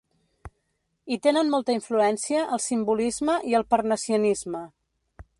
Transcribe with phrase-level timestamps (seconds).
[1.13, 4.63] Hi tenen molta influència el simbolisme i el parnassianisme.